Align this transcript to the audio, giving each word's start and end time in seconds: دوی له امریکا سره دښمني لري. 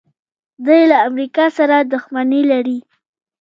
دوی 0.65 0.81
له 0.91 0.97
امریکا 1.09 1.45
سره 1.57 1.75
دښمني 1.93 2.41
لري. 2.51 2.77